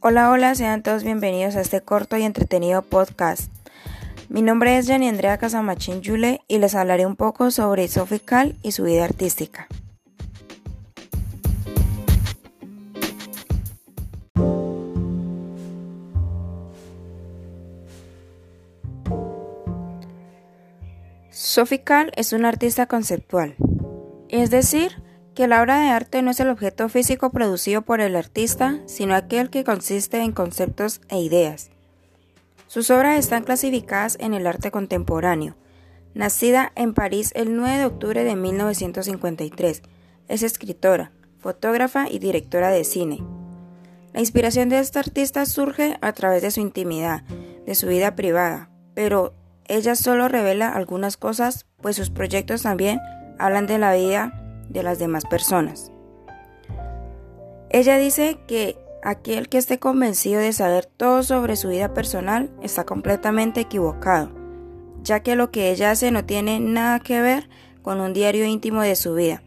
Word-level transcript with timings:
Hola, 0.00 0.30
hola, 0.30 0.54
sean 0.54 0.84
todos 0.84 1.02
bienvenidos 1.02 1.56
a 1.56 1.60
este 1.60 1.80
corto 1.80 2.16
y 2.16 2.22
entretenido 2.22 2.82
podcast. 2.82 3.50
Mi 4.28 4.42
nombre 4.42 4.78
es 4.78 4.86
Jenny 4.86 5.08
Andrea 5.08 5.38
Casamachín 5.38 6.02
Yule 6.02 6.40
y 6.46 6.58
les 6.58 6.76
hablaré 6.76 7.04
un 7.04 7.16
poco 7.16 7.50
sobre 7.50 7.88
Sophie 7.88 8.20
Cal 8.20 8.54
y 8.62 8.70
su 8.70 8.84
vida 8.84 9.04
artística. 9.04 9.66
Sophie 21.30 21.82
Cal 21.82 22.12
es 22.14 22.32
una 22.32 22.50
artista 22.50 22.86
conceptual, 22.86 23.56
es 24.28 24.50
decir, 24.50 24.92
que 25.38 25.46
la 25.46 25.62
obra 25.62 25.78
de 25.78 25.90
arte 25.90 26.20
no 26.20 26.32
es 26.32 26.40
el 26.40 26.48
objeto 26.48 26.88
físico 26.88 27.30
producido 27.30 27.82
por 27.82 28.00
el 28.00 28.16
artista, 28.16 28.80
sino 28.86 29.14
aquel 29.14 29.50
que 29.50 29.62
consiste 29.62 30.20
en 30.20 30.32
conceptos 30.32 31.00
e 31.10 31.20
ideas. 31.20 31.70
Sus 32.66 32.90
obras 32.90 33.20
están 33.20 33.44
clasificadas 33.44 34.16
en 34.18 34.34
el 34.34 34.48
arte 34.48 34.72
contemporáneo. 34.72 35.54
Nacida 36.12 36.72
en 36.74 36.92
París 36.92 37.30
el 37.36 37.54
9 37.54 37.78
de 37.78 37.84
octubre 37.84 38.24
de 38.24 38.34
1953, 38.34 39.82
es 40.26 40.42
escritora, 40.42 41.12
fotógrafa 41.38 42.10
y 42.10 42.18
directora 42.18 42.70
de 42.70 42.82
cine. 42.82 43.22
La 44.14 44.18
inspiración 44.18 44.68
de 44.70 44.80
esta 44.80 44.98
artista 44.98 45.46
surge 45.46 45.98
a 46.00 46.12
través 46.14 46.42
de 46.42 46.50
su 46.50 46.58
intimidad, 46.58 47.22
de 47.64 47.76
su 47.76 47.86
vida 47.86 48.16
privada, 48.16 48.70
pero 48.92 49.34
ella 49.68 49.94
solo 49.94 50.26
revela 50.26 50.68
algunas 50.68 51.16
cosas, 51.16 51.64
pues 51.80 51.94
sus 51.94 52.10
proyectos 52.10 52.62
también 52.62 52.98
hablan 53.38 53.68
de 53.68 53.78
la 53.78 53.94
vida 53.94 54.44
de 54.68 54.82
las 54.82 54.98
demás 54.98 55.24
personas. 55.24 55.92
Ella 57.70 57.98
dice 57.98 58.38
que 58.46 58.76
aquel 59.02 59.48
que 59.48 59.58
esté 59.58 59.78
convencido 59.78 60.40
de 60.40 60.52
saber 60.52 60.86
todo 60.86 61.22
sobre 61.22 61.56
su 61.56 61.68
vida 61.68 61.94
personal 61.94 62.50
está 62.62 62.84
completamente 62.84 63.60
equivocado, 63.60 64.30
ya 65.02 65.20
que 65.20 65.36
lo 65.36 65.50
que 65.50 65.70
ella 65.70 65.90
hace 65.90 66.10
no 66.10 66.24
tiene 66.24 66.60
nada 66.60 67.00
que 67.00 67.20
ver 67.20 67.48
con 67.82 68.00
un 68.00 68.12
diario 68.12 68.44
íntimo 68.44 68.82
de 68.82 68.96
su 68.96 69.14
vida. 69.14 69.42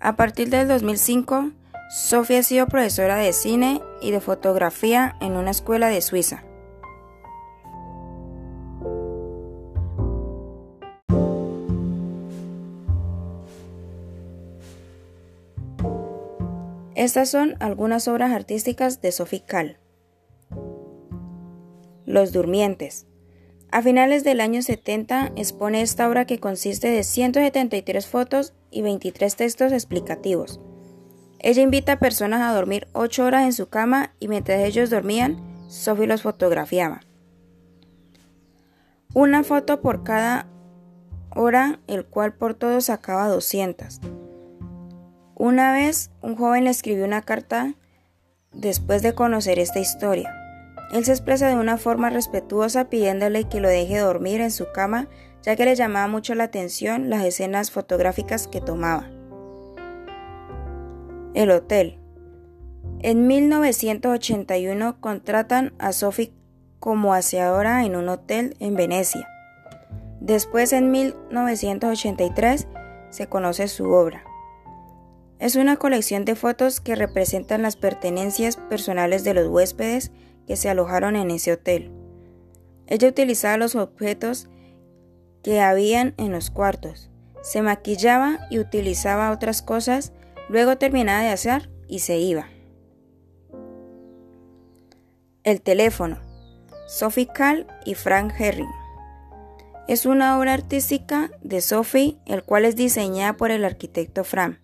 A 0.00 0.16
partir 0.16 0.50
del 0.50 0.68
2005, 0.68 1.50
Sofía 1.90 2.38
ha 2.38 2.42
sido 2.42 2.66
profesora 2.66 3.16
de 3.16 3.32
cine 3.32 3.82
y 4.00 4.12
de 4.12 4.20
fotografía 4.20 5.16
en 5.20 5.32
una 5.32 5.50
escuela 5.50 5.88
de 5.88 6.00
Suiza. 6.00 6.44
Estas 17.00 17.30
son 17.30 17.56
algunas 17.60 18.08
obras 18.08 18.30
artísticas 18.30 19.00
de 19.00 19.10
Sophie 19.10 19.42
Kahl. 19.42 19.78
Los 22.04 22.30
Durmientes. 22.30 23.06
A 23.70 23.80
finales 23.80 24.22
del 24.22 24.38
año 24.38 24.60
70 24.60 25.32
expone 25.34 25.80
esta 25.80 26.06
obra 26.06 26.26
que 26.26 26.38
consiste 26.38 26.88
de 26.88 27.02
173 27.02 28.06
fotos 28.06 28.52
y 28.70 28.82
23 28.82 29.34
textos 29.34 29.72
explicativos. 29.72 30.60
Ella 31.38 31.62
invita 31.62 31.92
a 31.92 31.98
personas 31.98 32.42
a 32.42 32.54
dormir 32.54 32.86
8 32.92 33.24
horas 33.24 33.46
en 33.46 33.54
su 33.54 33.70
cama 33.70 34.12
y 34.20 34.28
mientras 34.28 34.60
ellos 34.60 34.90
dormían, 34.90 35.42
Sophie 35.68 36.06
los 36.06 36.20
fotografiaba. 36.20 37.00
Una 39.14 39.42
foto 39.42 39.80
por 39.80 40.04
cada 40.04 40.50
hora, 41.34 41.80
el 41.86 42.04
cual 42.04 42.34
por 42.34 42.52
todo 42.52 42.82
sacaba 42.82 43.26
200. 43.28 44.02
Una 45.40 45.72
vez 45.72 46.10
un 46.20 46.36
joven 46.36 46.64
le 46.64 46.70
escribió 46.70 47.06
una 47.06 47.22
carta 47.22 47.72
después 48.52 49.00
de 49.00 49.14
conocer 49.14 49.58
esta 49.58 49.78
historia. 49.78 50.30
Él 50.92 51.06
se 51.06 51.12
expresa 51.12 51.48
de 51.48 51.54
una 51.54 51.78
forma 51.78 52.10
respetuosa 52.10 52.90
pidiéndole 52.90 53.44
que 53.44 53.58
lo 53.58 53.70
deje 53.70 53.96
dormir 53.96 54.42
en 54.42 54.50
su 54.50 54.70
cama 54.70 55.08
ya 55.40 55.56
que 55.56 55.64
le 55.64 55.76
llamaba 55.76 56.08
mucho 56.08 56.34
la 56.34 56.44
atención 56.44 57.08
las 57.08 57.24
escenas 57.24 57.70
fotográficas 57.70 58.48
que 58.48 58.60
tomaba. 58.60 59.08
El 61.32 61.50
hotel. 61.52 61.98
En 62.98 63.26
1981 63.26 65.00
contratan 65.00 65.72
a 65.78 65.92
Sophie 65.92 66.34
como 66.80 67.14
aseadora 67.14 67.86
en 67.86 67.96
un 67.96 68.10
hotel 68.10 68.56
en 68.60 68.76
Venecia. 68.76 69.26
Después, 70.20 70.74
en 70.74 70.90
1983, 70.90 72.68
se 73.08 73.26
conoce 73.26 73.68
su 73.68 73.90
obra. 73.90 74.22
Es 75.40 75.56
una 75.56 75.78
colección 75.78 76.26
de 76.26 76.34
fotos 76.34 76.80
que 76.80 76.94
representan 76.94 77.62
las 77.62 77.76
pertenencias 77.76 78.56
personales 78.56 79.24
de 79.24 79.32
los 79.32 79.48
huéspedes 79.48 80.12
que 80.46 80.54
se 80.54 80.68
alojaron 80.68 81.16
en 81.16 81.30
ese 81.30 81.54
hotel. 81.54 81.90
Ella 82.86 83.08
utilizaba 83.08 83.56
los 83.56 83.74
objetos 83.74 84.50
que 85.42 85.62
habían 85.62 86.12
en 86.18 86.30
los 86.30 86.50
cuartos, 86.50 87.08
se 87.40 87.62
maquillaba 87.62 88.40
y 88.50 88.58
utilizaba 88.58 89.30
otras 89.30 89.62
cosas, 89.62 90.12
luego 90.50 90.76
terminaba 90.76 91.22
de 91.22 91.30
hacer 91.30 91.70
y 91.88 92.00
se 92.00 92.18
iba. 92.18 92.46
El 95.42 95.62
teléfono. 95.62 96.18
Sophie 96.86 97.28
Kahl 97.28 97.66
y 97.86 97.94
Frank 97.94 98.34
Herring. 98.38 98.68
Es 99.88 100.04
una 100.04 100.38
obra 100.38 100.52
artística 100.52 101.30
de 101.40 101.62
Sophie, 101.62 102.18
el 102.26 102.44
cual 102.44 102.66
es 102.66 102.76
diseñada 102.76 103.38
por 103.38 103.50
el 103.50 103.64
arquitecto 103.64 104.22
Frank 104.22 104.59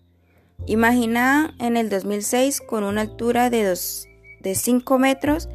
imaginada 0.65 1.53
en 1.59 1.77
el 1.77 1.89
2006 1.89 2.61
con 2.61 2.83
una 2.83 3.01
altura 3.01 3.49
de, 3.49 3.77
de 4.41 4.55
5 4.55 4.99
metros 4.99 5.49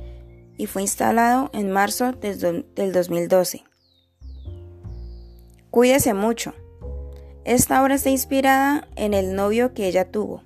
y 0.57 0.67
fue 0.67 0.83
instalado 0.83 1.51
en 1.53 1.71
marzo 1.71 2.13
del 2.13 2.93
2012. 2.93 3.65
Cuídese 5.71 6.15
mucho. 6.15 6.55
Esta 7.45 7.83
obra 7.83 7.97
está 7.97 8.11
inspirada 8.11 8.89
en 8.95 9.15
el 9.15 9.35
novio 9.35 9.75
que 9.75 9.87
ella 9.87 10.11
tuvo. 10.11 10.45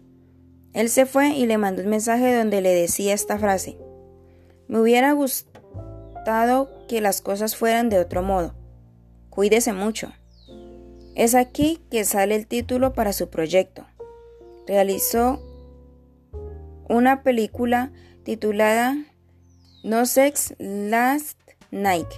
Él 0.72 0.89
se 0.89 1.06
fue 1.06 1.31
y 1.31 1.47
le 1.47 1.59
mandó 1.59 1.83
un 1.83 1.89
mensaje 1.89 2.37
donde 2.37 2.61
le 2.61 2.72
decía 2.72 3.15
esta 3.15 3.39
frase. 3.39 3.78
Me 4.69 4.81
hubiera 4.81 5.12
gustado 5.12 6.71
que 6.89 7.00
las 7.00 7.21
cosas 7.21 7.56
fueran 7.56 7.89
de 7.89 7.99
otro 7.99 8.22
modo. 8.22 8.55
Cuídese 9.31 9.72
mucho. 9.72 10.12
Es 11.15 11.34
aquí 11.34 11.81
que 11.91 12.05
sale 12.05 12.34
el 12.34 12.47
título 12.47 12.93
para 12.93 13.12
su 13.12 13.28
proyecto 13.31 13.87
realizó 14.66 15.41
una 16.88 17.22
película 17.22 17.93
titulada 18.25 18.97
No 19.84 20.06
Sex 20.06 20.54
Last 20.59 21.38
Night. 21.71 22.09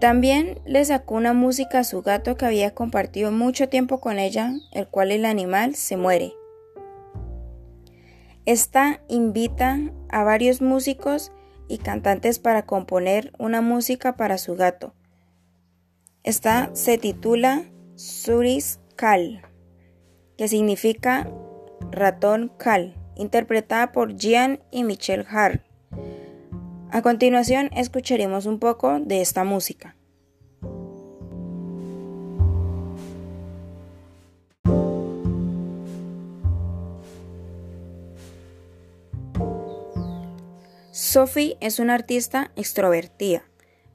También 0.00 0.60
le 0.66 0.84
sacó 0.84 1.14
una 1.14 1.32
música 1.32 1.80
a 1.80 1.84
su 1.84 2.02
gato 2.02 2.36
que 2.36 2.44
había 2.44 2.74
compartido 2.74 3.30
mucho 3.30 3.68
tiempo 3.68 4.00
con 4.00 4.18
ella, 4.18 4.52
el 4.72 4.88
cual 4.88 5.12
el 5.12 5.24
animal 5.24 5.76
se 5.76 5.96
muere. 5.96 6.32
Esta 8.44 9.00
invita 9.08 9.78
a 10.08 10.24
varios 10.24 10.60
músicos 10.60 11.30
y 11.68 11.78
cantantes 11.78 12.40
para 12.40 12.66
componer 12.66 13.32
una 13.38 13.60
música 13.60 14.16
para 14.16 14.38
su 14.38 14.56
gato. 14.56 14.94
Esta 16.24 16.70
se 16.74 16.98
titula 16.98 17.64
Suris 17.94 18.80
Cal 18.96 19.51
que 20.36 20.48
significa 20.48 21.28
ratón 21.90 22.50
cal, 22.58 22.94
interpretada 23.16 23.92
por 23.92 24.16
Jean 24.16 24.60
y 24.70 24.84
Michelle 24.84 25.26
Hart. 25.28 25.62
A 26.90 27.02
continuación 27.02 27.70
escucharemos 27.74 28.46
un 28.46 28.58
poco 28.58 29.00
de 29.00 29.20
esta 29.20 29.44
música. 29.44 29.96
Sophie 41.12 41.56
es 41.60 41.78
una 41.78 41.94
artista 41.94 42.52
extrovertida, 42.56 43.42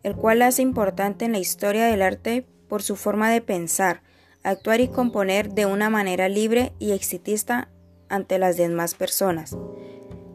el 0.03 0.15
cual 0.15 0.39
la 0.39 0.47
hace 0.47 0.61
importante 0.61 1.25
en 1.25 1.31
la 1.31 1.39
historia 1.39 1.85
del 1.85 2.01
arte 2.01 2.45
por 2.67 2.83
su 2.83 2.95
forma 2.95 3.31
de 3.31 3.41
pensar, 3.41 4.01
actuar 4.43 4.81
y 4.81 4.87
componer 4.87 5.53
de 5.53 5.65
una 5.65 5.89
manera 5.89 6.29
libre 6.29 6.73
y 6.79 6.91
exitista 6.91 7.69
ante 8.09 8.39
las 8.39 8.57
demás 8.57 8.93
personas. 8.93 9.57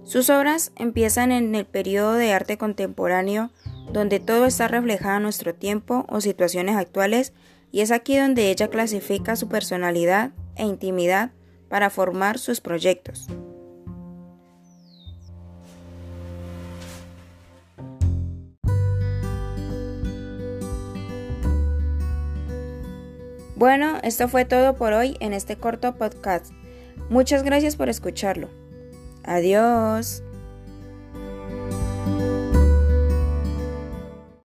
Sus 0.04 0.30
obras 0.30 0.72
empiezan 0.76 1.32
en 1.32 1.54
el 1.54 1.64
periodo 1.64 2.14
de 2.14 2.32
arte 2.32 2.58
contemporáneo, 2.58 3.50
donde 3.92 4.20
todo 4.20 4.46
está 4.46 4.68
reflejado 4.68 5.18
en 5.18 5.22
nuestro 5.22 5.54
tiempo 5.54 6.04
o 6.08 6.20
situaciones 6.20 6.76
actuales, 6.76 7.32
y 7.70 7.80
es 7.80 7.90
aquí 7.90 8.16
donde 8.16 8.50
ella 8.50 8.68
clasifica 8.68 9.36
su 9.36 9.48
personalidad 9.48 10.32
e 10.56 10.64
intimidad 10.64 11.30
para 11.68 11.88
formar 11.88 12.38
sus 12.38 12.60
proyectos. 12.60 13.28
Bueno, 23.62 24.00
esto 24.02 24.26
fue 24.26 24.44
todo 24.44 24.74
por 24.74 24.92
hoy 24.92 25.16
en 25.20 25.32
este 25.32 25.54
corto 25.54 25.94
podcast. 25.94 26.52
Muchas 27.10 27.44
gracias 27.44 27.76
por 27.76 27.88
escucharlo. 27.88 28.48
Adiós. 29.22 30.24